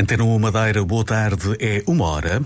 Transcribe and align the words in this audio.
Antena 0.00 0.24
1 0.24 0.38
Madeira, 0.38 0.82
boa 0.82 1.04
tarde, 1.04 1.54
é 1.60 1.82
uma 1.86 2.06
hora. 2.06 2.40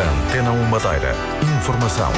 Antena 0.00 0.50
1 0.50 0.64
Madeira, 0.64 1.14
informação. 1.58 2.10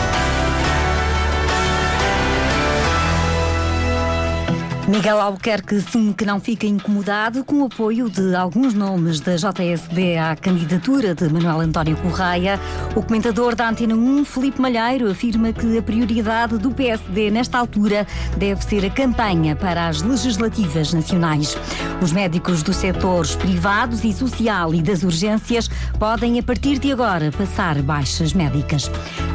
Miguel 4.90 5.21
Albuquerque 5.21 5.77
assume 5.77 6.12
que 6.12 6.25
não 6.25 6.41
fica 6.41 6.66
incomodado 6.66 7.45
com 7.45 7.62
o 7.62 7.66
apoio 7.66 8.11
de 8.11 8.34
alguns 8.34 8.75
nomes 8.75 9.20
da 9.20 9.36
JSD 9.36 10.18
à 10.18 10.34
candidatura 10.34 11.14
de 11.14 11.29
Manuel 11.29 11.61
António 11.61 11.96
Correia. 11.98 12.59
O 12.96 13.00
comentador 13.00 13.54
da 13.54 13.68
Antena 13.68 13.95
1, 13.95 14.25
Felipe 14.25 14.61
Malheiro, 14.61 15.08
afirma 15.08 15.53
que 15.53 15.79
a 15.79 15.82
prioridade 15.82 16.58
do 16.58 16.72
PSD 16.72 17.30
nesta 17.30 17.57
altura 17.58 18.04
deve 18.36 18.64
ser 18.64 18.84
a 18.84 18.90
campanha 18.90 19.54
para 19.54 19.86
as 19.86 20.03
legislativas 20.03 20.93
nacionais. 20.93 21.57
Os 22.02 22.11
médicos 22.11 22.61
dos 22.64 22.75
setores 22.75 23.36
privados 23.36 24.02
e 24.02 24.13
social 24.13 24.75
e 24.75 24.82
das 24.82 25.04
urgências 25.04 25.71
podem, 26.00 26.36
a 26.41 26.43
partir 26.43 26.80
de 26.80 26.91
agora, 26.91 27.30
passar 27.30 27.80
baixas 27.80 28.32
médicas. 28.32 28.91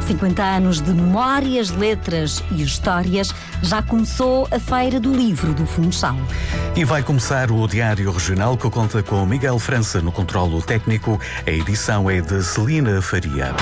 50 0.06 0.42
anos 0.42 0.82
de 0.82 0.92
memórias, 0.92 1.70
letras 1.70 2.44
e 2.52 2.62
histórias, 2.62 3.34
já 3.62 3.80
começou 3.80 4.46
a 4.50 4.60
Feira 4.60 5.00
do 5.00 5.12
Livro 5.14 5.45
do 5.52 5.66
Funchal. 5.66 6.16
E 6.74 6.84
vai 6.84 7.02
começar 7.02 7.50
o 7.50 7.66
Diário 7.66 8.10
Regional 8.10 8.56
que 8.56 8.68
conta 8.70 9.02
com 9.02 9.24
Miguel 9.24 9.58
França 9.58 10.00
no 10.00 10.12
controlo 10.12 10.62
técnico. 10.62 11.20
A 11.46 11.50
edição 11.50 12.10
é 12.10 12.20
de 12.20 12.42
Celina 12.42 13.00
Faria. 13.00 13.54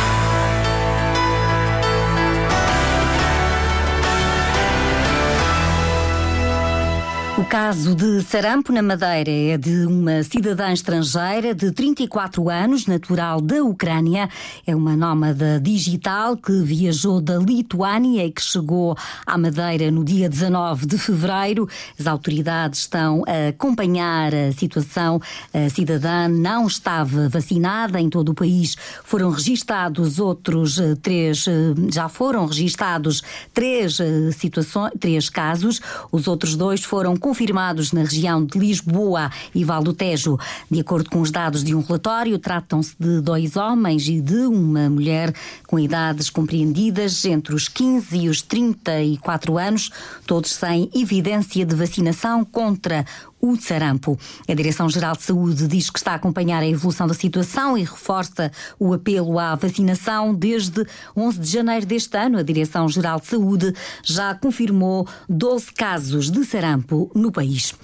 O 7.45 7.47
caso 7.47 7.95
de 7.95 8.23
sarampo 8.23 8.73
na 8.73 8.81
Madeira 8.81 9.31
é 9.31 9.59
de 9.59 9.85
uma 9.85 10.23
cidadã 10.23 10.73
estrangeira 10.73 11.55
de 11.55 11.71
34 11.71 12.49
anos, 12.49 12.87
natural 12.87 13.39
da 13.39 13.63
Ucrânia. 13.63 14.31
É 14.67 14.75
uma 14.75 14.97
nómada 14.97 15.61
digital 15.61 16.39
que 16.39 16.53
viajou 16.63 17.21
da 17.21 17.37
Lituânia 17.37 18.25
e 18.25 18.33
que 18.33 18.41
chegou 18.41 18.97
à 19.27 19.37
Madeira 19.37 19.91
no 19.91 20.03
dia 20.03 20.27
19 20.27 20.87
de 20.87 20.97
fevereiro. 20.97 21.69
As 22.01 22.07
autoridades 22.07 22.81
estão 22.81 23.23
a 23.27 23.51
acompanhar 23.51 24.35
a 24.35 24.51
situação. 24.53 25.21
A 25.53 25.69
cidadã 25.69 26.27
não 26.27 26.67
estava 26.67 27.29
vacinada 27.29 28.01
em 28.01 28.09
todo 28.09 28.31
o 28.31 28.35
país. 28.35 28.75
Foram 29.05 29.31
registados 29.31 30.19
outros 30.19 30.79
eh, 30.79 30.95
três, 30.95 31.47
eh, 31.47 31.53
já 31.93 32.09
foram 32.09 32.47
registados 32.47 33.23
três 33.53 34.01
eh, 34.01 34.33
situações, 34.33 34.93
três 34.99 35.29
casos. 35.29 35.81
Os 36.11 36.27
outros 36.27 36.57
dois 36.57 36.83
foram 36.83 37.15
confirmados 37.15 37.34
na 37.93 38.03
região 38.03 38.45
de 38.45 38.59
Lisboa 38.59 39.31
e 39.55 39.65
Val 39.65 39.83
do 39.83 39.93
Tejo. 39.93 40.39
De 40.71 40.81
acordo 40.81 41.11
com 41.11 41.21
os 41.21 41.31
dados 41.31 41.65
de 41.65 41.75
um 41.75 41.81
relatório, 41.81 42.39
tratam-se 42.39 42.95
de 42.99 43.21
dois 43.21 43.57
homens 43.57 44.07
e 44.07 44.21
de 44.21 44.47
uma 44.47 44.89
mulher 44.89 45.35
com 45.67 45.79
idades 45.79 46.31
compreendidas 46.31 47.25
entre 47.25 47.55
os 47.55 47.69
15 47.69 48.17
e 48.17 48.29
os 48.29 48.41
34 48.43 49.59
anos, 49.59 49.91
todos 50.27 50.53
sem 50.53 50.89
evidência 50.95 51.67
de 51.67 51.75
vacinação 51.75 52.45
contra 52.45 53.05
o 53.45 53.57
sarampo. 53.61 54.19
A 54.49 54.55
Direção-Geral 54.55 55.15
de 55.17 55.23
Saúde 55.23 55.69
diz 55.69 55.91
que 55.91 55.99
está 55.99 56.13
a 56.13 56.15
acompanhar 56.15 56.63
a 56.63 56.67
evolução 56.67 57.07
da 57.07 57.13
situação 57.13 57.77
e 57.77 57.83
reforça 57.83 58.51
o 58.79 58.95
apelo 58.95 59.39
à 59.39 59.55
vacinação. 59.55 60.35
Desde 60.35 60.87
11 61.15 61.39
de 61.39 61.51
janeiro 61.51 61.85
deste 61.85 62.17
ano, 62.17 62.39
a 62.39 62.43
Direção-Geral 62.43 63.21
de 63.21 63.27
Saúde 63.27 63.75
já 64.03 64.35
confirmou 64.35 65.07
12 65.29 65.73
casos 65.73 66.31
de 66.31 66.45
sarampo 66.45 67.11
no 67.15 67.31
país. 67.31 67.75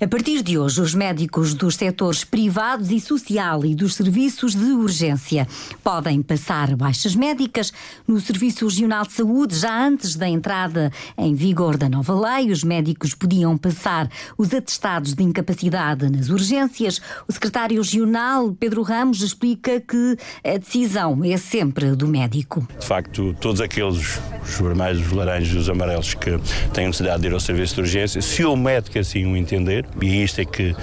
A 0.00 0.06
partir 0.06 0.42
de 0.42 0.58
hoje, 0.58 0.80
os 0.80 0.94
médicos 0.94 1.52
dos 1.52 1.76
setores 1.76 2.24
privados 2.24 2.90
e 2.90 2.98
social 2.98 3.64
e 3.64 3.74
dos 3.74 3.94
serviços 3.94 4.54
de 4.54 4.72
urgência 4.72 5.46
podem 5.84 6.22
passar 6.22 6.74
baixas 6.76 7.14
médicas 7.14 7.72
no 8.08 8.20
Serviço 8.20 8.64
Regional 8.64 9.04
de 9.04 9.12
Saúde. 9.12 9.56
Já 9.56 9.86
antes 9.86 10.16
da 10.16 10.28
entrada 10.28 10.90
em 11.18 11.34
vigor 11.34 11.76
da 11.76 11.88
nova 11.88 12.14
lei, 12.14 12.50
os 12.50 12.64
médicos 12.64 13.14
podiam 13.14 13.58
passar 13.58 14.08
os 14.38 14.54
atestados 14.54 15.09
de 15.14 15.22
incapacidade 15.22 16.10
nas 16.10 16.28
urgências. 16.28 17.00
O 17.28 17.32
secretário 17.32 17.76
regional, 17.76 18.52
Pedro 18.58 18.82
Ramos, 18.82 19.22
explica 19.22 19.80
que 19.80 20.16
a 20.44 20.56
decisão 20.58 21.20
é 21.24 21.36
sempre 21.36 21.94
do 21.96 22.06
médico. 22.06 22.66
De 22.78 22.86
facto, 22.86 23.34
todos 23.40 23.60
aqueles, 23.60 24.18
os 24.42 24.58
vermelhos, 24.58 25.06
os 25.06 25.12
laranjas 25.12 25.54
e 25.54 25.56
os 25.56 25.68
amarelos 25.68 26.14
que 26.14 26.38
têm 26.72 26.86
necessidade 26.86 27.22
de 27.22 27.28
ir 27.28 27.32
ao 27.32 27.40
serviço 27.40 27.74
de 27.76 27.80
urgência, 27.82 28.22
se 28.22 28.44
o 28.44 28.56
médico 28.56 28.98
assim 28.98 29.24
o 29.26 29.36
entender, 29.36 29.86
e 30.00 30.22
isto 30.22 30.40
é 30.40 30.44
que 30.44 30.74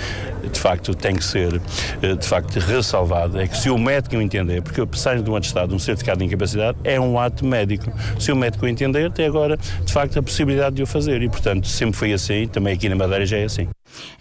de 0.52 0.60
facto 0.60 0.94
tem 0.96 1.16
que 1.16 1.24
ser 1.24 1.60
de 2.02 2.28
facto 2.28 2.60
ressalvado, 2.60 3.40
é 3.40 3.48
que 3.48 3.58
se 3.58 3.70
o 3.70 3.78
médico 3.78 4.16
o 4.16 4.22
entender, 4.22 4.62
porque 4.62 4.82
a 4.82 4.88
passagem 4.88 5.24
de 5.24 5.30
um 5.30 5.36
atestado, 5.36 5.76
um 5.76 5.80
certificado 5.80 6.20
de 6.20 6.26
incapacidade, 6.26 6.78
é 6.84 7.00
um 7.00 7.20
ato 7.20 7.46
médico. 7.46 7.92
Se 8.20 8.32
o 8.32 8.36
médico 8.36 8.66
o 8.66 8.68
entender, 8.68 9.12
tem 9.12 9.26
agora 9.26 9.58
de 9.58 9.92
facto 9.92 10.18
a 10.20 10.24
possibilidade 10.24 10.76
de 10.76 10.84
o 10.84 10.88
fazer 10.88 11.22
e, 11.22 11.30
portanto, 11.30 11.68
sempre 11.68 11.96
foi 11.96 12.14
assim, 12.14 12.48
também 12.48 12.74
aqui 12.74 12.88
na 12.90 12.96
Madeira 12.96 13.26
já 13.26 13.38
é 13.38 13.44
assim. 13.44 13.68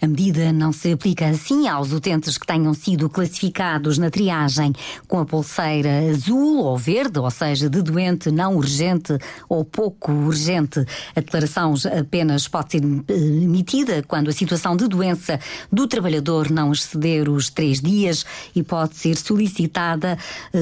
A 0.01 0.07
medida 0.07 0.51
não 0.51 0.71
se 0.71 0.91
aplica 0.91 1.27
assim 1.27 1.67
aos 1.67 1.91
utentes 1.91 2.37
que 2.37 2.45
tenham 2.45 2.73
sido 2.73 3.09
classificados 3.09 3.97
na 3.97 4.09
triagem 4.09 4.73
com 5.07 5.19
a 5.19 5.25
pulseira 5.25 6.09
azul 6.11 6.63
ou 6.63 6.77
verde, 6.77 7.19
ou 7.19 7.31
seja, 7.31 7.69
de 7.69 7.81
doente 7.81 8.31
não 8.31 8.55
urgente 8.55 9.17
ou 9.49 9.63
pouco 9.65 10.11
urgente. 10.11 10.85
A 11.15 11.19
declaração 11.19 11.73
apenas 11.99 12.47
pode 12.47 12.71
ser 12.71 12.83
emitida 12.83 14.03
quando 14.07 14.29
a 14.29 14.33
situação 14.33 14.75
de 14.75 14.87
doença 14.87 15.39
do 15.71 15.87
trabalhador 15.87 16.49
não 16.49 16.71
exceder 16.71 17.29
os 17.29 17.49
três 17.49 17.81
dias 17.81 18.25
e 18.55 18.63
pode 18.63 18.95
ser 18.95 19.15
solicitada 19.17 20.17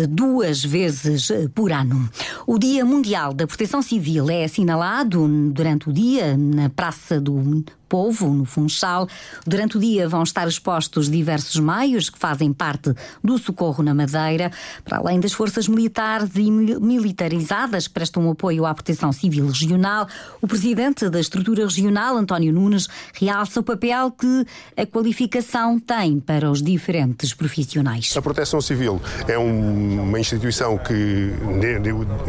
duas 0.09 0.63
vezes 0.63 1.31
por 1.53 1.71
ano. 1.71 2.09
O 2.47 2.57
Dia 2.57 2.85
Mundial 2.85 3.33
da 3.33 3.47
Proteção 3.47 3.81
Civil 3.81 4.29
é 4.29 4.45
assinalado 4.45 5.27
durante 5.51 5.89
o 5.89 5.93
dia 5.93 6.35
na 6.37 6.69
Praça 6.69 7.19
do 7.19 7.63
Povo, 7.87 8.29
no 8.29 8.45
Funchal. 8.45 9.07
Durante 9.45 9.77
o 9.77 9.79
dia 9.79 10.07
vão 10.07 10.23
estar 10.23 10.47
expostos 10.47 11.09
diversos 11.09 11.59
meios 11.59 12.09
que 12.09 12.17
fazem 12.17 12.51
parte 12.53 12.93
do 13.23 13.37
socorro 13.37 13.83
na 13.83 13.93
Madeira, 13.93 14.51
para 14.83 14.97
além 14.97 15.19
das 15.19 15.33
forças 15.33 15.67
militares 15.67 16.31
e 16.35 16.49
militarizadas 16.51 17.87
que 17.87 17.93
prestam 17.93 18.29
apoio 18.29 18.65
à 18.65 18.73
proteção 18.73 19.11
civil 19.11 19.47
regional. 19.47 20.07
O 20.41 20.47
presidente 20.47 21.09
da 21.09 21.19
estrutura 21.19 21.63
regional, 21.63 22.17
António 22.17 22.53
Nunes, 22.53 22.87
realça 23.13 23.59
o 23.59 23.63
papel 23.63 24.11
que 24.11 24.45
a 24.77 24.85
qualificação 24.85 25.79
tem 25.79 26.19
para 26.19 26.49
os 26.49 26.61
diferentes 26.61 27.33
profissionais. 27.33 28.13
A 28.15 28.21
proteção 28.21 28.61
civil 28.61 29.01
é 29.27 29.37
um, 29.37 30.01
uma 30.01 30.19
instituição 30.19 30.77
que, 30.77 31.31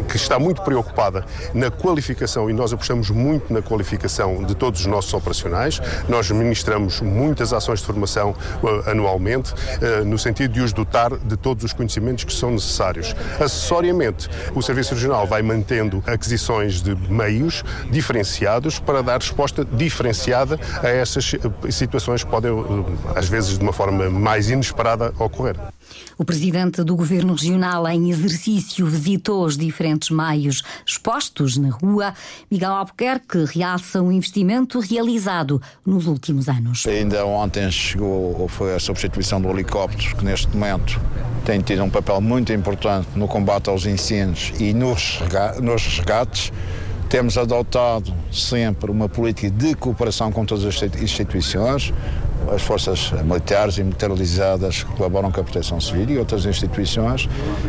que 0.09 0.15
está 0.15 0.39
muito 0.39 0.61
preocupada 0.61 1.25
na 1.53 1.71
qualificação 1.71 2.49
e 2.49 2.53
nós 2.53 2.73
apostamos 2.73 3.09
muito 3.09 3.51
na 3.51 3.61
qualificação 3.61 4.43
de 4.43 4.55
todos 4.55 4.81
os 4.81 4.85
nossos 4.85 5.13
operacionais. 5.13 5.46
Nós 6.07 6.29
ministramos 6.31 7.01
muitas 7.01 7.53
ações 7.53 7.79
de 7.79 7.85
formação 7.85 8.31
uh, 8.61 8.89
anualmente, 8.89 9.53
uh, 9.53 10.05
no 10.05 10.17
sentido 10.17 10.53
de 10.53 10.61
os 10.61 10.73
dotar 10.73 11.15
de 11.17 11.37
todos 11.37 11.63
os 11.63 11.73
conhecimentos 11.73 12.23
que 12.23 12.33
são 12.33 12.51
necessários. 12.51 13.15
Acessoriamente, 13.39 14.29
o 14.53 14.61
Serviço 14.61 14.93
Regional 14.93 15.25
vai 15.25 15.41
mantendo 15.41 16.03
aquisições 16.05 16.81
de 16.81 16.95
meios 17.11 17.63
diferenciados 17.89 18.79
para 18.79 19.01
dar 19.01 19.19
resposta 19.19 19.65
diferenciada 19.65 20.59
a 20.81 20.87
essas 20.87 21.35
situações 21.69 22.23
que 22.23 22.29
podem, 22.29 22.51
às 23.15 23.27
vezes, 23.27 23.57
de 23.57 23.63
uma 23.63 23.73
forma 23.73 24.09
mais 24.09 24.49
inesperada, 24.49 25.13
ocorrer. 25.19 25.55
O 26.17 26.25
presidente 26.25 26.83
do 26.83 26.95
Governo 26.95 27.33
Regional 27.33 27.87
em 27.87 28.09
exercício 28.09 28.85
visitou 28.87 29.45
os 29.45 29.57
diferentes 29.57 30.09
meios 30.09 30.63
expostos 30.85 31.57
na 31.57 31.69
rua. 31.69 32.13
Miguel 32.49 32.71
Albuquerque 32.71 33.45
realça 33.45 34.01
o 34.01 34.11
investimento 34.11 34.79
realizado 34.79 35.61
nos 35.85 36.07
últimos 36.07 36.49
anos. 36.49 36.85
Ainda 36.87 37.25
ontem 37.25 37.69
chegou 37.69 38.39
ou 38.39 38.47
foi 38.47 38.73
a 38.73 38.79
substituição 38.79 39.39
do 39.39 39.49
helicóptero, 39.49 40.15
que 40.15 40.25
neste 40.25 40.47
momento 40.47 40.99
tem 41.45 41.61
tido 41.61 41.83
um 41.83 41.89
papel 41.89 42.19
muito 42.19 42.51
importante 42.51 43.07
no 43.15 43.27
combate 43.27 43.69
aos 43.69 43.85
incêndios 43.85 44.51
e 44.59 44.73
nos 44.73 45.19
resgates. 45.85 46.51
Temos 47.09 47.37
adotado 47.37 48.13
sempre 48.29 48.91
uma 48.91 49.07
política 49.07 49.49
de 49.49 49.73
cooperação 49.75 50.29
com 50.29 50.45
todas 50.45 50.65
as 50.65 51.01
instituições, 51.01 51.93
as 52.53 52.61
forças 52.61 53.11
militares 53.11 53.77
e 53.77 53.83
militarizadas 53.83 54.83
colaboram 54.83 55.31
com 55.31 55.41
a 55.41 55.43
proteção 55.43 55.79
civil 55.79 56.09
e 56.09 56.17
outras 56.17 56.45
instituições 56.45 57.27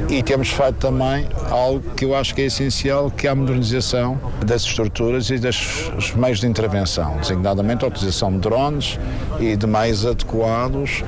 e 0.08 0.22
temos 0.22 0.48
feito 0.48 0.74
também 0.74 1.26
algo 1.50 1.80
que 1.94 2.04
eu 2.04 2.14
acho 2.14 2.34
que 2.34 2.42
é 2.42 2.44
essencial, 2.46 3.10
que 3.10 3.26
é 3.26 3.30
a 3.30 3.34
modernização 3.34 4.20
das 4.44 4.62
estruturas 4.62 5.30
e 5.30 5.38
dos 5.38 6.14
meios 6.14 6.40
de 6.40 6.46
intervenção, 6.46 7.16
designadamente 7.18 7.84
a 7.84 7.88
utilização 7.88 8.32
de 8.32 8.38
drones 8.38 8.98
e 9.40 9.56
de 9.56 9.66
meios 9.66 10.06
adequados 10.06 11.02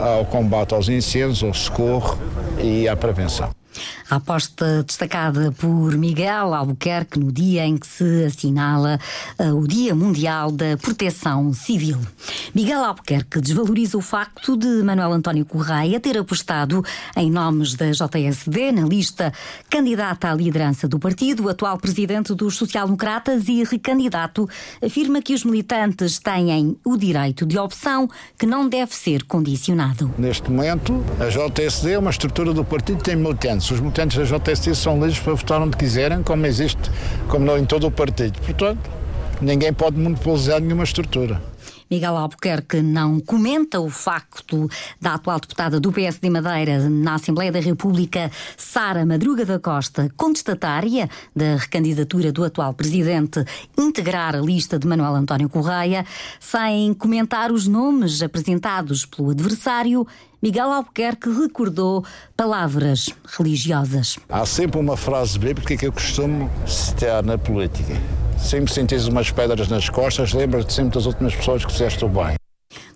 ao 0.00 0.24
combate 0.24 0.74
aos 0.74 0.88
incêndios, 0.88 1.42
ao 1.42 1.54
socorro 1.54 2.18
e 2.58 2.88
à 2.88 2.96
prevenção. 2.96 3.63
A 4.10 4.16
aposta 4.16 4.82
destacada 4.82 5.52
por 5.52 5.96
Miguel 5.96 6.54
Albuquerque 6.54 7.18
no 7.18 7.32
dia 7.32 7.66
em 7.66 7.76
que 7.76 7.86
se 7.86 8.24
assinala 8.24 8.98
uh, 9.38 9.54
o 9.54 9.66
Dia 9.66 9.94
Mundial 9.94 10.50
da 10.50 10.76
Proteção 10.76 11.52
Civil. 11.52 11.98
Miguel 12.54 12.84
Albuquerque 12.84 13.40
desvaloriza 13.40 13.96
o 13.98 14.00
facto 14.00 14.56
de 14.56 14.82
Manuel 14.82 15.12
António 15.12 15.44
Correia 15.44 15.98
ter 15.98 16.18
apostado 16.18 16.84
em 17.16 17.30
nomes 17.30 17.74
da 17.74 17.90
JSD 17.90 18.72
na 18.72 18.86
lista 18.86 19.32
candidata 19.68 20.30
à 20.30 20.34
liderança 20.34 20.86
do 20.86 20.98
partido. 20.98 21.48
Atual 21.48 21.78
presidente 21.78 22.34
dos 22.34 22.56
social-democratas 22.56 23.48
e 23.48 23.64
recandidato 23.64 24.48
afirma 24.84 25.22
que 25.22 25.34
os 25.34 25.44
militantes 25.44 26.18
têm 26.18 26.76
o 26.84 26.96
direito 26.96 27.46
de 27.46 27.58
opção 27.58 28.08
que 28.38 28.46
não 28.46 28.68
deve 28.68 28.94
ser 28.94 29.24
condicionado. 29.24 30.12
Neste 30.18 30.50
momento, 30.50 31.04
a 31.20 31.28
JSD 31.28 31.92
é 31.92 31.98
uma 31.98 32.10
estrutura 32.10 32.52
do 32.52 32.64
partido 32.64 32.98
que 32.98 33.04
tem 33.04 33.16
militantes. 33.16 33.63
Os 33.70 33.80
militantes 33.80 34.16
da 34.16 34.38
JSD 34.38 34.74
são 34.74 34.94
livres 34.94 35.18
para 35.18 35.34
votar 35.34 35.60
onde 35.60 35.76
quiserem, 35.76 36.22
como 36.22 36.44
existe, 36.46 36.90
como 37.28 37.44
não 37.46 37.56
em 37.56 37.64
todo 37.64 37.86
o 37.86 37.90
partido. 37.90 38.38
Portanto, 38.40 38.90
ninguém 39.40 39.72
pode 39.72 39.98
monopolizar 39.98 40.60
nenhuma 40.60 40.84
estrutura. 40.84 41.40
Miguel 41.94 42.16
Albuquerque 42.16 42.82
não 42.82 43.20
comenta 43.20 43.78
o 43.78 43.88
facto 43.88 44.68
da 45.00 45.14
atual 45.14 45.38
deputada 45.38 45.78
do 45.78 45.92
PSD 45.92 46.28
Madeira 46.28 46.88
na 46.88 47.14
Assembleia 47.14 47.52
da 47.52 47.60
República, 47.60 48.32
Sara 48.56 49.06
Madruga 49.06 49.44
da 49.46 49.60
Costa, 49.60 50.10
contestatária 50.16 51.08
da 51.36 51.54
recandidatura 51.54 52.32
do 52.32 52.42
atual 52.42 52.74
presidente, 52.74 53.44
integrar 53.78 54.34
a 54.34 54.40
lista 54.40 54.76
de 54.76 54.88
Manuel 54.88 55.14
António 55.14 55.48
Correia, 55.48 56.04
sem 56.40 56.92
comentar 56.94 57.52
os 57.52 57.68
nomes 57.68 58.20
apresentados 58.22 59.06
pelo 59.06 59.30
adversário 59.30 60.04
Miguel 60.42 60.72
Albuquerque 60.72 61.30
recordou 61.30 62.04
palavras 62.36 63.08
religiosas. 63.38 64.18
Há 64.28 64.44
sempre 64.44 64.80
uma 64.80 64.96
frase 64.96 65.38
bíblica 65.38 65.76
que 65.76 65.86
eu 65.86 65.92
costumo 65.92 66.50
citar 66.66 67.22
na 67.22 67.38
política. 67.38 67.94
Sempre 68.38 68.72
sentires 68.72 69.06
umas 69.06 69.30
pedras 69.30 69.68
nas 69.68 69.88
costas, 69.88 70.32
lembra-te 70.32 70.72
sempre 70.72 70.94
das 70.94 71.06
últimas 71.06 71.34
pessoas 71.34 71.64
que 71.64 71.72
fizeste 71.72 72.04
o 72.04 72.08
bem. 72.08 72.36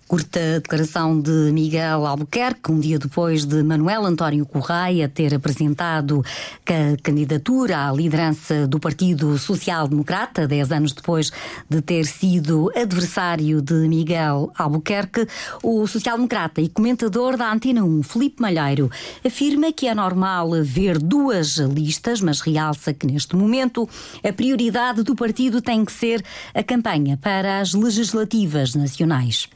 Curta 0.09 0.59
declaração 0.59 1.21
de 1.21 1.51
Miguel 1.53 2.03
Albuquerque, 2.03 2.71
um 2.71 2.79
dia 2.79 2.97
depois 2.97 3.45
de 3.45 3.61
Manuel 3.61 4.07
António 4.07 4.43
Correia 4.43 5.07
ter 5.07 5.35
apresentado 5.35 6.25
a 6.65 6.99
candidatura 7.03 7.87
à 7.87 7.93
liderança 7.93 8.65
do 8.65 8.79
Partido 8.79 9.37
Social 9.37 9.87
Democrata, 9.87 10.47
dez 10.47 10.71
anos 10.71 10.93
depois 10.93 11.31
de 11.69 11.79
ter 11.83 12.07
sido 12.07 12.71
adversário 12.75 13.61
de 13.61 13.87
Miguel 13.87 14.51
Albuquerque, 14.57 15.27
o 15.61 15.85
social-democrata 15.85 16.59
e 16.59 16.69
comentador 16.69 17.37
da 17.37 17.53
Antena 17.53 17.83
1, 17.83 18.01
Felipe 18.01 18.41
Malheiro, 18.41 18.89
afirma 19.23 19.71
que 19.71 19.87
é 19.87 19.93
normal 19.93 20.49
ver 20.63 20.97
duas 20.97 21.57
listas, 21.57 22.19
mas 22.19 22.41
realça 22.41 22.95
que 22.95 23.05
neste 23.05 23.35
momento 23.35 23.87
a 24.27 24.33
prioridade 24.33 25.03
do 25.03 25.13
partido 25.15 25.61
tem 25.61 25.85
que 25.85 25.91
ser 25.91 26.25
a 26.55 26.63
campanha 26.63 27.15
para 27.15 27.59
as 27.59 27.75
legislativas 27.75 28.73
nacionais 28.73 29.47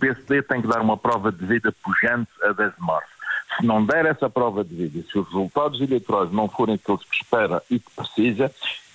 tem 0.44 0.62
que 0.62 0.68
dar 0.68 0.82
uma 0.82 0.98
prova 0.98 1.32
de 1.32 1.46
vida 1.46 1.74
pujante 1.84 2.30
a 2.44 2.52
10 2.52 2.76
de 2.76 2.82
março. 2.82 3.14
Se 3.58 3.66
não 3.66 3.86
der 3.86 4.06
essa 4.06 4.30
prova 4.30 4.64
de 4.64 4.76
vida, 4.76 5.06
se 5.10 5.18
os 5.18 5.28
resultados 5.28 5.80
eleitorais 5.80 6.32
não 6.32 6.48
forem 6.48 6.76
aqueles 6.76 7.04
que 7.04 7.16
espera 7.16 7.62
e 7.70 7.80
que 7.80 7.92
precisa, 7.92 8.52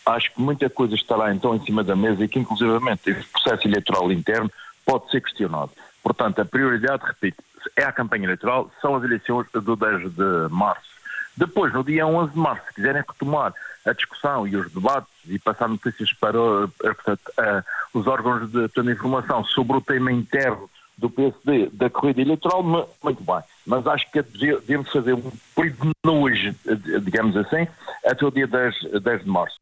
acho 0.06 0.32
que 0.34 0.40
muita 0.40 0.68
coisa 0.68 0.94
estará 0.94 1.32
então 1.32 1.54
em 1.54 1.60
cima 1.60 1.84
da 1.84 1.94
mesa 1.94 2.24
e 2.24 2.28
que, 2.28 2.38
inclusivamente, 2.38 3.10
esse 3.10 3.24
processo 3.28 3.68
eleitoral 3.68 4.10
interno 4.10 4.50
pode 4.84 5.10
ser 5.10 5.20
questionado. 5.20 5.70
Portanto, 6.02 6.40
a 6.40 6.44
prioridade, 6.44 7.04
repito, 7.04 7.42
é 7.76 7.84
a 7.84 7.92
campanha 7.92 8.24
eleitoral, 8.24 8.70
são 8.80 8.96
as 8.96 9.04
eleições 9.04 9.46
do 9.52 9.76
10 9.76 10.14
de 10.14 10.48
março. 10.50 10.88
Depois, 11.36 11.72
no 11.72 11.84
dia 11.84 12.06
11 12.06 12.32
de 12.32 12.38
março, 12.38 12.66
se 12.66 12.74
quiserem 12.74 13.04
retomar 13.06 13.54
a 13.86 13.92
discussão 13.92 14.46
e 14.46 14.56
os 14.56 14.72
debates 14.72 15.08
e 15.26 15.38
passar 15.38 15.68
notícias 15.68 16.12
para 16.14 16.38
eh, 16.38 16.94
portanto, 16.94 17.20
uh, 17.38 17.98
os 17.98 18.06
órgãos 18.06 18.50
de, 18.50 18.68
de 18.68 18.92
informação 18.92 19.44
sobre 19.44 19.76
o 19.76 19.80
tema 19.80 20.10
interno 20.10 20.68
do 20.98 21.08
PSD 21.08 21.70
da 21.72 21.88
corrida 21.88 22.20
eleitoral, 22.20 22.62
muito 22.62 23.22
bem. 23.22 23.40
Mas 23.64 23.86
acho 23.86 24.10
que 24.10 24.20
devemos 24.20 24.90
fazer 24.90 25.14
um 25.14 25.30
período 25.54 25.86
de 25.86 25.92
nojo, 26.04 26.54
digamos 27.02 27.36
assim, 27.36 27.66
até 28.04 28.26
o 28.26 28.30
dia 28.30 28.46
10, 28.46 28.74
10 29.02 29.24
de 29.24 29.30
março. 29.30 29.56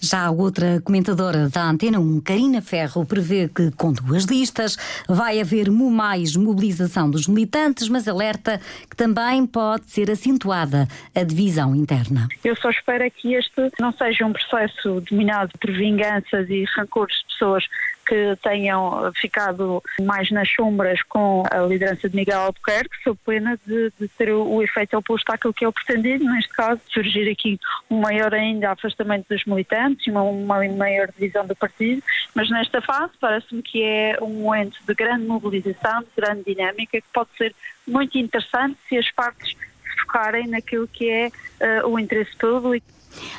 Já 0.00 0.26
a 0.26 0.30
outra 0.30 0.82
comentadora 0.82 1.48
da 1.48 1.62
Antena 1.64 1.98
1, 1.98 2.20
Karina 2.20 2.60
Ferro, 2.60 3.06
prevê 3.06 3.48
que 3.48 3.70
com 3.70 3.92
duas 3.92 4.24
listas 4.24 4.76
vai 5.08 5.40
haver 5.40 5.70
mais 5.70 6.36
mobilização 6.36 7.10
dos 7.10 7.26
militantes, 7.26 7.88
mas 7.88 8.06
alerta 8.06 8.60
que 8.90 8.94
também 8.94 9.46
pode 9.46 9.90
ser 9.90 10.10
acentuada 10.10 10.86
a 11.14 11.22
divisão 11.22 11.74
interna. 11.74 12.28
Eu 12.44 12.54
só 12.56 12.68
espero 12.68 13.10
que 13.12 13.32
este 13.34 13.70
não 13.80 13.92
seja 13.92 14.26
um 14.26 14.32
processo 14.32 15.00
dominado 15.08 15.52
por 15.58 15.70
vinganças 15.72 16.50
e 16.50 16.64
rancores 16.76 17.16
de 17.16 17.24
pessoas 17.32 17.64
que 18.12 18.36
tenham 18.42 19.10
ficado 19.14 19.82
mais 20.02 20.30
nas 20.30 20.46
sombras 20.50 21.02
com 21.04 21.44
a 21.50 21.60
liderança 21.60 22.10
de 22.10 22.14
Miguel 22.14 22.40
Albuquerque, 22.40 23.02
sob 23.02 23.18
pena 23.24 23.58
de, 23.66 23.90
de 23.98 24.06
ter 24.06 24.30
o, 24.30 24.46
o, 24.46 24.62
efeito 24.62 24.98
oposto 24.98 25.30
àquilo 25.30 25.54
que 25.54 25.64
é 25.64 25.68
o 25.68 25.72
pretendido, 25.72 26.22
neste 26.26 26.50
caso, 26.50 26.78
surgir 26.92 27.30
aqui 27.30 27.58
um 27.90 28.00
maior 28.00 28.34
ainda 28.34 28.70
afastamento 28.70 29.26
dos 29.30 29.42
militantes, 29.46 30.06
uma, 30.08 30.22
uma 30.24 30.62
maior 30.68 31.08
divisão 31.10 31.46
do 31.46 31.56
partido, 31.56 32.02
mas 32.34 32.50
nesta 32.50 32.82
fase 32.82 33.12
parece-me 33.18 33.62
que 33.62 33.82
é 33.82 34.18
um 34.20 34.42
momento 34.42 34.76
de 34.86 34.94
grande 34.94 35.24
mobilização, 35.24 36.02
de 36.02 36.08
grande 36.14 36.54
dinâmica, 36.54 37.00
que 37.00 37.08
pode 37.14 37.30
ser 37.38 37.54
muito 37.88 38.18
interessante 38.18 38.76
se 38.90 38.98
as 38.98 39.10
partes 39.12 39.56
focarem 40.02 40.48
naquilo 40.48 40.86
que 40.86 41.08
é 41.08 41.28
uh, 41.28 41.88
o 41.88 41.98
interesse 41.98 42.36
público. 42.36 42.86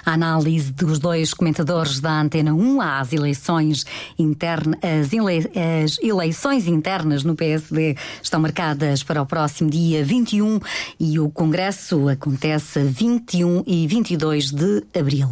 A 0.05 0.13
análise 0.13 0.71
dos 0.71 0.99
dois 0.99 1.33
comentadores 1.33 1.99
da 1.99 2.21
Antena 2.21 2.53
1 2.53 2.81
às 2.81 3.13
eleições 3.13 3.85
internas, 4.17 4.79
as, 4.81 5.13
ele, 5.13 5.49
as 5.83 5.97
eleições 6.01 6.67
internas 6.67 7.23
no 7.23 7.35
PSD 7.35 7.95
estão 8.21 8.39
marcadas 8.39 9.03
para 9.03 9.21
o 9.21 9.25
próximo 9.25 9.69
dia 9.69 10.03
21 10.03 10.59
e 10.99 11.19
o 11.19 11.29
Congresso 11.29 12.07
acontece 12.07 12.79
21 12.83 13.63
e 13.65 13.87
22 13.87 14.51
de 14.51 14.83
abril. 14.97 15.29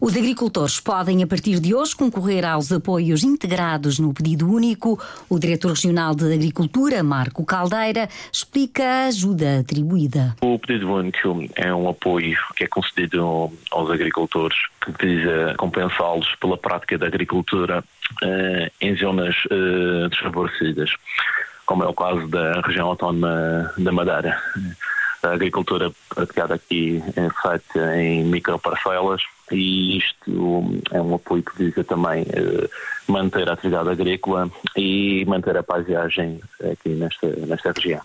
Os 0.00 0.16
agricultores 0.16 0.80
podem, 0.80 1.22
a 1.22 1.26
partir 1.26 1.60
de 1.60 1.74
hoje, 1.74 1.94
concorrer 1.94 2.44
aos 2.44 2.70
apoios 2.72 3.22
integrados 3.24 3.98
no 3.98 4.12
pedido 4.12 4.50
único. 4.50 4.98
O 5.28 5.38
diretor 5.38 5.72
regional 5.72 6.14
de 6.14 6.32
Agricultura, 6.32 7.02
Marco 7.02 7.44
Caldeira, 7.44 8.08
explica 8.32 8.84
a 8.84 9.06
ajuda 9.06 9.60
atribuída. 9.60 10.36
O 10.40 10.58
pedido 10.58 10.92
único 10.92 11.44
é 11.54 11.74
um 11.74 11.88
apoio 11.88 12.38
que 12.56 12.64
é 12.64 12.66
concedido 12.66 13.52
aos 13.80 13.90
agricultores, 13.90 14.56
que 14.80 15.06
visa 15.06 15.54
compensá-los 15.56 16.34
pela 16.36 16.56
prática 16.56 16.98
da 16.98 17.06
agricultura 17.06 17.82
uh, 18.22 18.70
em 18.80 18.94
zonas 18.96 19.34
uh, 19.46 20.08
desfavorecidas, 20.08 20.90
como 21.66 21.84
é 21.84 21.86
o 21.86 21.94
caso 21.94 22.26
da 22.28 22.60
região 22.60 22.88
autónoma 22.88 23.72
da 23.78 23.92
Madeira. 23.92 24.40
A 25.22 25.32
agricultura 25.32 25.92
praticada 26.08 26.54
aqui 26.54 27.02
é 27.14 27.28
feita 27.42 27.96
em 27.96 28.24
microparcelas 28.24 29.22
e 29.52 29.98
isto 29.98 30.80
é 30.90 31.00
um 31.00 31.14
apoio 31.14 31.42
que 31.42 31.58
visa 31.62 31.84
também 31.84 32.24
manter 33.06 33.46
a 33.50 33.52
atividade 33.52 33.90
agrícola 33.90 34.50
e 34.74 35.22
manter 35.26 35.58
a 35.58 35.62
paisagem 35.62 36.40
aqui 36.72 36.88
nesta, 36.90 37.26
nesta 37.26 37.72
região. 37.72 38.00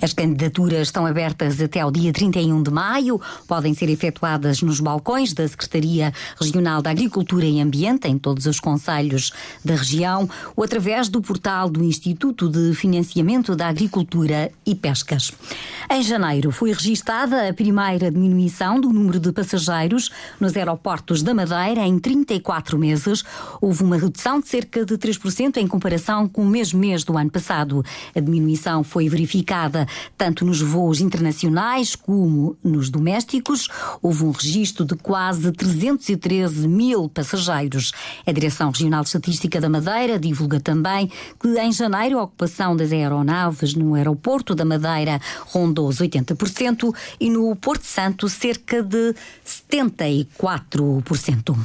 As 0.00 0.12
candidaturas 0.12 0.88
estão 0.88 1.06
abertas 1.06 1.60
até 1.60 1.80
ao 1.80 1.90
dia 1.90 2.12
31 2.12 2.62
de 2.62 2.70
maio. 2.70 3.20
Podem 3.46 3.74
ser 3.74 3.88
efetuadas 3.88 4.62
nos 4.62 4.80
balcões 4.80 5.32
da 5.32 5.46
Secretaria 5.46 6.12
Regional 6.40 6.82
da 6.82 6.90
Agricultura 6.90 7.46
e 7.46 7.60
Ambiente, 7.60 8.08
em 8.08 8.18
todos 8.18 8.46
os 8.46 8.60
conselhos 8.60 9.32
da 9.64 9.74
região, 9.74 10.28
ou 10.54 10.64
através 10.64 11.08
do 11.08 11.20
portal 11.20 11.68
do 11.68 11.82
Instituto 11.82 12.48
de 12.48 12.74
Financiamento 12.74 13.56
da 13.56 13.68
Agricultura 13.68 14.50
e 14.64 14.74
Pescas. 14.74 15.32
Em 15.90 16.02
janeiro 16.02 16.50
foi 16.50 16.72
registada 16.72 17.48
a 17.48 17.54
primeira 17.54 18.10
diminuição 18.10 18.80
do 18.80 18.92
número 18.92 19.20
de 19.20 19.32
passageiros 19.32 20.10
nos 20.40 20.56
aeroportos 20.56 21.22
da 21.22 21.34
Madeira 21.34 21.86
em 21.86 21.98
34 21.98 22.78
meses. 22.78 23.24
Houve 23.60 23.82
uma 23.82 23.96
redução 23.96 24.40
de 24.40 24.48
cerca 24.48 24.84
de 24.84 24.96
3% 24.96 25.56
em 25.56 25.66
comparação 25.66 26.28
com 26.28 26.42
o 26.42 26.46
mesmo 26.46 26.80
mês 26.80 27.04
do 27.04 27.16
ano 27.16 27.30
passado. 27.30 27.84
A 28.14 28.20
diminuição 28.20 28.82
foi 28.82 29.08
verificada 29.08 29.75
tanto 30.16 30.44
nos 30.44 30.60
voos 30.60 31.00
internacionais 31.00 31.96
como 31.96 32.56
nos 32.62 32.88
domésticos. 32.88 33.68
Houve 34.00 34.24
um 34.24 34.30
registro 34.30 34.84
de 34.84 34.94
quase 34.94 35.50
313 35.50 36.68
mil 36.68 37.08
passageiros. 37.08 37.92
A 38.24 38.30
Direção 38.30 38.70
Regional 38.70 39.02
de 39.02 39.08
Estatística 39.08 39.60
da 39.60 39.68
Madeira 39.68 40.18
divulga 40.18 40.60
também 40.60 41.10
que 41.40 41.58
em 41.58 41.72
janeiro 41.72 42.18
a 42.18 42.22
ocupação 42.22 42.76
das 42.76 42.92
aeronaves 42.92 43.74
no 43.74 43.94
aeroporto 43.94 44.54
da 44.54 44.64
Madeira 44.64 45.20
rondou 45.46 45.88
os 45.88 45.98
80% 45.98 46.94
e 47.18 47.28
no 47.28 47.56
Porto 47.56 47.84
Santo 47.84 48.28
cerca 48.28 48.82
de 48.82 49.14
74%. 49.44 51.56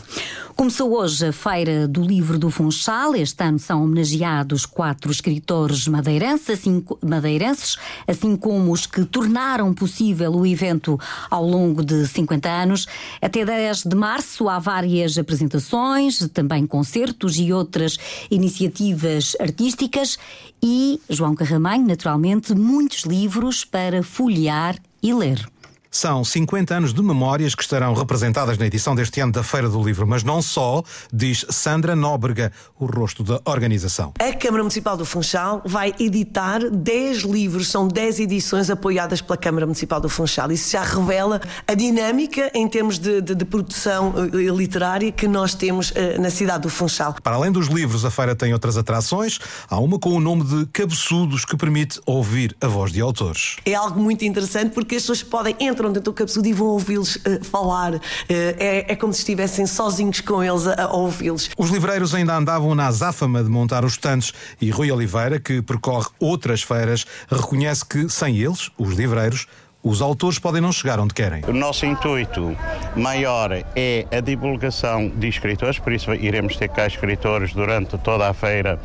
Começou 0.56 0.94
hoje 0.94 1.27
a 1.27 1.34
Feira 1.34 1.88
do 1.88 2.01
Livro 2.01 2.38
do 2.38 2.51
Funchal. 2.51 3.15
Este 3.15 3.44
ano 3.44 3.60
são 3.60 3.84
homenageados 3.84 4.65
quatro 4.65 5.12
escritores 5.12 5.88
madeirenses, 5.88 6.62
madeirenses 7.01 7.77
assim 8.08 8.36
como 8.36 8.72
os 8.72 8.86
que 8.86 9.05
tornaram 9.05 9.74
possível 9.74 10.31
o 10.34 10.46
evento 10.46 11.00
ao 11.29 11.46
longo 11.46 11.84
de 11.84 12.08
50 12.08 12.50
anos. 12.50 12.88
Até 13.22 13.46
10 13.46 13.84
de 13.84 13.96
março 13.96 14.50
há 14.50 14.60
várias 14.60 15.17
apresentações, 15.17 16.20
também 16.34 16.65
concertos 16.65 17.38
e 17.38 17.51
outras 17.51 17.98
iniciativas 18.29 19.36
artísticas 19.39 20.17
e, 20.62 21.00
João 21.10 21.36
Carramanho, 21.36 21.86
naturalmente, 21.86 22.53
muitos 22.53 23.03
livros 23.03 23.65
para 23.65 24.03
folhear 24.03 24.77
e 25.01 25.13
ler. 25.13 25.46
São 25.93 26.24
50 26.24 26.74
anos 26.74 26.93
de 26.93 27.03
memórias 27.03 27.53
que 27.53 27.62
estarão 27.62 27.93
representadas 27.93 28.57
na 28.57 28.65
edição 28.65 28.95
deste 28.95 29.19
ano 29.19 29.33
da 29.33 29.43
Feira 29.43 29.67
do 29.67 29.83
Livro, 29.83 30.07
mas 30.07 30.24
não 30.24 30.41
só, 30.41 30.81
diz 31.12 31.45
Sandra 31.50 31.98
Nóbrega, 31.98 32.53
o 32.79 32.86
rosto 32.86 33.25
da 33.25 33.41
organização. 33.43 34.13
A 34.17 34.31
Câmara 34.31 34.63
Municipal 34.63 34.95
do 34.95 35.03
Funchal 35.03 35.62
vai 35.65 35.93
editar 36.00 36.62
10 36.69 37.24
livros, 37.24 37.67
são 37.67 37.89
10 37.89 38.21
edições 38.21 38.69
apoiadas 38.69 39.19
pela 39.19 39.36
Câmara 39.36 39.65
Municipal 39.65 40.00
do 40.00 40.07
Funchal. 40.07 40.50
Isso 40.53 40.71
já 40.71 40.81
revela 40.81 41.41
a 41.67 41.74
dinâmica 41.74 42.50
em 42.53 42.69
termos 42.69 42.98
de, 42.98 43.19
de, 43.19 43.36
de 43.36 43.43
produção 43.43 44.12
uh, 44.12 44.55
literária 44.55 45.12
que 45.12 45.27
nós 45.27 45.53
temos 45.53 45.91
uh, 45.91 46.21
na 46.21 46.29
cidade 46.29 46.62
do 46.63 46.69
Funchal. 46.69 47.15
Para 47.21 47.36
além 47.36 47.51
dos 47.51 47.67
livros, 47.67 48.05
a 48.05 48.10
feira 48.10 48.33
tem 48.33 48.53
outras 48.53 48.77
atrações. 48.77 49.39
Há 49.69 49.77
uma 49.77 50.00
com 50.00 50.12
o 50.12 50.21
nome 50.21 50.45
de 50.45 50.67
Cabeçudos 50.67 51.43
que 51.43 51.57
permite 51.57 52.00
ouvir 52.05 52.55
a 52.62 52.67
voz 52.67 52.93
de 52.93 53.01
autores. 53.01 53.57
É 53.65 53.75
algo 53.75 54.00
muito 54.00 54.24
interessante 54.24 54.74
porque 54.74 54.95
as 54.95 55.01
pessoas 55.01 55.21
podem 55.21 55.53
entrar 55.60 55.81
entram 55.82 55.92
dentro 55.92 56.12
do 56.12 56.14
cabeçudo 56.14 56.48
e 56.48 56.54
vão 56.54 56.68
ouvi-los 56.68 57.16
uh, 57.16 57.44
falar. 57.44 57.96
Uh, 57.96 58.00
é, 58.30 58.92
é, 58.92 58.96
como 58.96 59.12
se 59.12 59.20
estivessem 59.20 59.66
sozinhos 59.66 60.22
com 60.22 60.44
eles 60.44 60.68
a, 60.68 60.84
a 60.84 60.94
ouvi-los. 60.94 61.50
Os 61.58 61.70
livreiros 61.70 62.14
ainda 62.14 62.36
andavam 62.36 62.76
na 62.76 62.88
azáfama 62.88 63.44
de 63.44 63.50
montar 63.50 63.84
os 63.84 63.94
estantes 63.94 64.32
e 64.60 64.70
Rui 64.70 64.92
Oliveira, 64.92 65.40
que 65.40 65.62
percorre 65.62 66.08
outras 66.20 66.62
feiras, 66.62 67.06
reconhece 67.30 67.86
que 67.86 68.08
sem 68.10 68.38
eles, 68.38 68.70
os 68.78 68.94
livreiros, 68.94 69.48
os 69.84 70.00
autores 70.02 70.38
podem 70.38 70.62
não 70.62 70.72
chegar 70.72 71.00
onde 71.00 71.14
querem. 71.14 71.44
O 71.48 71.54
nosso 71.54 71.88
intuito 71.88 72.56
maior 72.96 73.52
é 73.76 74.06
a 74.12 74.20
divulgação 74.20 75.10
de 75.10 75.28
escritores, 75.28 75.80
por 75.80 75.92
isso 75.92 76.14
iremos 76.14 76.56
ter 76.56 76.70
cá 76.70 76.86
escritores 76.86 77.52
durante 77.54 77.98
toda 77.98 78.30
a 78.30 78.34
feira, 78.34 78.80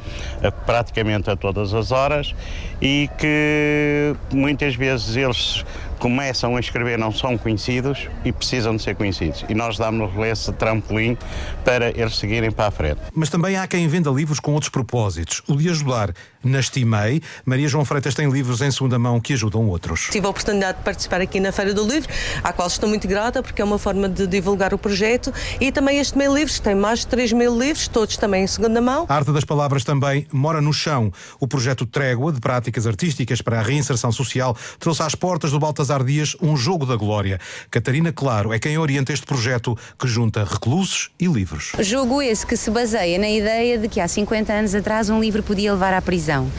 praticamente 0.65 1.29
a 1.29 1.37
todas 1.37 1.75
as 1.75 1.93
horas, 1.93 2.35
e 2.81 3.11
que 3.19 4.17
muitas 4.33 4.75
vezes 4.75 5.17
eles 5.17 5.65
começam 5.99 6.57
a 6.57 6.61
escrever 6.61 6.99
não 6.99 7.12
são 7.12 7.37
conhecidos 7.38 8.09
e 8.25 8.33
precisam 8.33 8.76
de 8.76 8.83
ser 8.83 8.95
conhecidos. 8.95 9.45
E 9.49 9.55
nós 9.55 9.79
damos-lhes 9.79 10.38
esse 10.38 10.53
trampolim 10.53 11.17
para 11.65 11.91
eles 11.91 12.17
seguirem 12.17 12.50
para 12.50 12.67
a 12.67 12.71
frente. 12.71 13.00
Mas 13.15 13.31
também 13.31 13.57
há 13.57 13.67
quem 13.67 13.87
venda 13.88 14.11
livros 14.11 14.41
com 14.41 14.53
outros 14.53 14.71
propósitos. 14.71 15.43
O 15.49 15.57
de 15.57 15.69
ajudar. 15.69 16.12
Na 16.45 16.61
Estimei, 16.61 17.21
Maria 17.45 17.67
João 17.67 17.85
Freitas 17.85 18.15
tem 18.15 18.31
livros 18.31 18.61
em 18.61 18.71
segunda 18.71 19.00
mão 19.00 19.21
que 19.21 19.33
ajudam 19.33 19.67
outros. 19.69 20.09
Tive 20.12 20.26
a 20.29 20.31
oportunidade 20.31 20.79
de 20.79 20.85
participar 20.85 21.21
aqui 21.21 21.41
na 21.41 21.50
Feira 21.50 21.75
do 21.75 21.85
Livro, 21.85 22.09
à 22.45 22.53
qual 22.53 22.69
estou 22.69 22.88
muito 22.88 23.09
grata, 23.09 23.43
porque 23.43 23.61
é 23.61 23.65
uma 23.65 23.81
forma 23.81 24.09
de 24.09 24.29
divulgar 24.29 24.73
o 24.73 24.79
projeto. 24.79 25.33
E 25.61 25.73
também 25.73 25.99
este 25.99 26.17
meio 26.17 26.33
livros, 26.33 26.59
que 26.59 26.62
tem 26.62 26.76
mais 26.76 27.00
de 27.00 27.09
3 27.09 27.33
mil 27.33 27.59
livros, 27.59 27.88
todos 27.88 28.17
também 28.17 28.45
em 28.45 28.47
segunda 28.47 28.81
mão. 28.81 29.07
A 29.09 29.15
Arte 29.17 29.33
das 29.33 29.45
Palavras 29.45 29.83
também 29.83 30.25
mora 30.33 30.61
no 30.61 30.73
chão. 30.73 31.12
O 31.41 31.49
projeto 31.49 31.85
Trégua, 31.85 32.33
de 32.33 32.41
práticas 32.41 32.87
artísticas 32.87 33.43
para 33.43 33.59
a 33.59 33.62
reinserção 33.62 34.12
social, 34.12 34.57
trouxe 34.79 35.03
às 35.03 35.17
portas 35.17 35.50
do 35.50 35.59
Baltasar 35.59 35.86
Baltazar 35.87 36.05
Dias 36.05 36.37
um 36.43 36.57
jogo 36.57 36.85
da 36.85 36.97
glória. 36.97 37.38
Catarina 37.71 38.12
Claro 38.12 38.52
é 38.52 38.59
quem 38.59 38.76
orienta 38.76 39.12
este 39.12 39.25
projeto 39.25 39.78
que 39.97 40.09
junta 40.09 40.43
reclusos 40.43 41.11
e 41.19 41.26
livros. 41.26 41.73
Jogo 41.78 42.21
esse 42.21 42.45
que 42.45 42.57
se 42.57 42.71
baseia 42.71 43.19
na 43.19 43.31
ideia 43.31 43.78
de 43.78 43.88
que 43.88 44.00
há 44.00 44.09
50 44.09 44.52
anos 44.52 44.75
atrás 44.75 45.09
um 45.09 45.21
livro 45.21 45.43
podia 45.43 45.73
levar 45.73 45.95
à 45.95 46.02
prisão. 46.02 46.50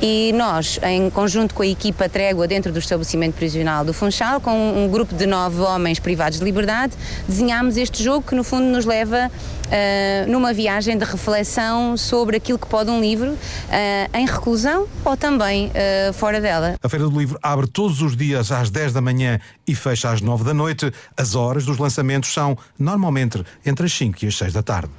E 0.00 0.32
nós, 0.34 0.80
em 0.82 1.08
conjunto 1.10 1.54
com 1.54 1.62
a 1.62 1.66
equipa 1.66 2.08
Trégua 2.08 2.48
dentro 2.48 2.72
do 2.72 2.78
estabelecimento 2.80 3.34
prisional 3.34 3.84
do 3.84 3.94
Funchal, 3.94 4.40
com 4.40 4.84
um 4.84 4.88
grupo 4.88 5.14
de 5.14 5.26
nove 5.26 5.60
homens 5.60 6.00
privados 6.00 6.38
de 6.38 6.44
liberdade, 6.44 6.94
desenhámos 7.28 7.76
este 7.76 8.02
jogo 8.02 8.26
que 8.26 8.34
no 8.34 8.42
fundo 8.42 8.64
nos 8.64 8.84
leva 8.84 9.30
uh, 9.72 10.30
numa 10.30 10.52
viagem 10.52 10.98
de 10.98 11.04
reflexão 11.04 11.96
sobre 11.96 12.36
aquilo 12.36 12.58
que 12.58 12.66
pode 12.66 12.90
um 12.90 13.00
livro 13.00 13.30
uh, 13.30 14.18
em 14.18 14.26
reclusão 14.26 14.86
ou 15.04 15.16
também 15.16 15.68
uh, 15.68 16.12
fora 16.12 16.40
dela. 16.40 16.74
A 16.82 16.88
Feira 16.88 17.08
do 17.08 17.18
Livro 17.18 17.38
abre 17.42 17.66
todos 17.66 18.02
os 18.02 18.16
dias 18.16 18.50
às 18.50 18.70
10 18.72 18.92
da 18.92 19.00
manhã 19.00 19.38
e 19.72 19.74
fecha 19.74 20.10
às 20.10 20.20
9 20.20 20.44
da 20.44 20.54
noite. 20.54 20.92
As 21.16 21.34
horas 21.34 21.64
dos 21.64 21.78
lançamentos 21.78 22.32
são 22.32 22.56
normalmente 22.78 23.42
entre 23.64 23.86
as 23.86 23.92
5 23.92 24.24
e 24.24 24.28
as 24.28 24.36
6 24.36 24.52
da 24.52 24.62
tarde. 24.62 24.90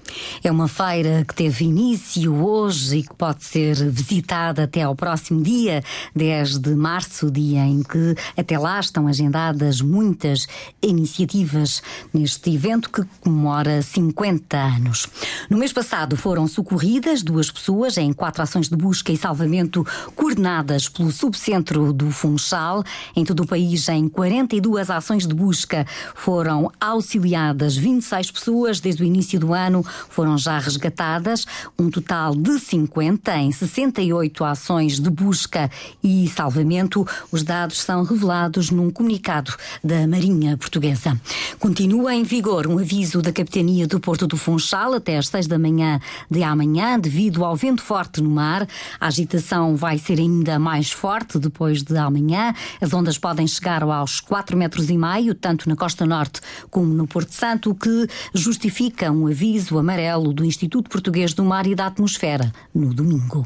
É 0.43 0.51
uma 0.51 0.67
feira 0.67 1.23
que 1.27 1.35
teve 1.35 1.65
início 1.65 2.33
hoje 2.43 2.97
e 2.97 3.03
que 3.03 3.13
pode 3.13 3.43
ser 3.43 3.75
visitada 3.89 4.63
até 4.63 4.81
ao 4.81 4.95
próximo 4.95 5.43
dia, 5.43 5.83
10 6.15 6.57
de 6.57 6.75
março, 6.75 7.29
dia 7.29 7.65
em 7.65 7.83
que 7.83 8.15
até 8.35 8.57
lá 8.57 8.79
estão 8.79 9.07
agendadas 9.07 9.79
muitas 9.79 10.47
iniciativas 10.81 11.81
neste 12.11 12.53
evento 12.53 12.89
que 12.89 13.03
comemora 13.21 13.81
50 13.81 14.57
anos. 14.57 15.07
No 15.49 15.57
mês 15.57 15.71
passado 15.71 16.17
foram 16.17 16.47
socorridas 16.47 17.21
duas 17.21 17.51
pessoas 17.51 17.97
em 17.97 18.11
quatro 18.11 18.41
ações 18.41 18.69
de 18.69 18.75
busca 18.75 19.11
e 19.11 19.17
salvamento 19.17 19.85
coordenadas 20.15 20.89
pelo 20.89 21.11
Subcentro 21.11 21.93
do 21.93 22.09
Funchal. 22.09 22.83
Em 23.15 23.23
todo 23.23 23.41
o 23.41 23.47
país, 23.47 23.87
em 23.89 24.07
42 24.09 24.62
ações 24.89 25.27
de 25.27 25.33
busca 25.33 25.85
foram 26.15 26.71
auxiliadas 26.79 27.75
26 27.75 28.31
pessoas 28.31 28.79
desde 28.79 29.03
o 29.03 29.05
início 29.05 29.39
do 29.39 29.53
ano 29.53 29.83
foram 30.09 30.37
já 30.37 30.59
resgatadas, 30.59 31.45
um 31.77 31.89
total 31.89 32.35
de 32.35 32.59
50 32.59 33.37
em 33.37 33.51
68 33.51 34.43
ações 34.43 34.99
de 34.99 35.09
busca 35.09 35.69
e 36.03 36.27
salvamento. 36.27 37.07
Os 37.31 37.43
dados 37.43 37.81
são 37.81 38.03
revelados 38.03 38.69
num 38.69 38.89
comunicado 38.89 39.53
da 39.83 40.07
Marinha 40.07 40.57
Portuguesa. 40.57 41.19
Continua 41.59 42.13
em 42.13 42.23
vigor 42.23 42.67
um 42.67 42.79
aviso 42.79 43.21
da 43.21 43.31
Capitania 43.31 43.87
do 43.87 43.99
Porto 43.99 44.27
do 44.27 44.37
Funchal 44.37 44.93
até 44.93 45.17
às 45.17 45.27
6 45.27 45.47
da 45.47 45.57
manhã 45.57 45.99
de 46.29 46.43
amanhã, 46.43 46.99
devido 46.99 47.43
ao 47.43 47.55
vento 47.55 47.81
forte 47.81 48.21
no 48.21 48.29
mar. 48.29 48.67
A 48.99 49.07
agitação 49.07 49.75
vai 49.75 49.97
ser 49.97 50.19
ainda 50.19 50.59
mais 50.59 50.91
forte 50.91 51.39
depois 51.39 51.83
de 51.83 51.97
amanhã. 51.97 52.53
As 52.81 52.93
ondas 52.93 53.17
podem 53.17 53.47
chegar 53.47 53.83
aos 53.83 54.19
4 54.19 54.42
metros 54.55 54.89
e 54.89 54.97
meio, 54.97 55.33
tanto 55.33 55.67
na 55.67 55.75
costa 55.75 56.05
norte 56.05 56.41
como 56.69 56.93
no 56.93 57.07
Porto 57.07 57.33
Santo, 57.33 57.71
o 57.71 57.75
que 57.75 58.07
justifica 58.33 59.11
um 59.11 59.27
aviso 59.27 59.77
amarelo 59.79 59.93
amarelo 59.93 60.33
do 60.33 60.43
Instituto 60.43 60.89
Português 60.89 61.33
do 61.33 61.43
Mar 61.45 61.65
e 61.65 61.75
da 61.75 61.87
Atmosfera 61.87 62.51
no 62.73 62.93
domingo. 62.93 63.45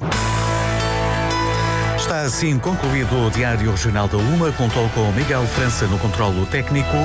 Está 1.97 2.21
assim 2.21 2.57
concluído 2.57 3.13
o 3.15 3.29
Diário 3.29 3.71
Regional 3.71 4.07
da 4.07 4.17
UMA. 4.17 4.51
Contou 4.53 4.87
com 4.89 5.11
Miguel 5.11 5.45
França 5.47 5.87
no 5.87 5.99
controlo 5.99 6.45
técnico. 6.45 6.95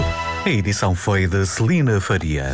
A 0.44 0.50
edição 0.50 0.94
foi 0.94 1.26
de 1.26 1.44
Celina 1.46 2.00
Faria. 2.00 2.50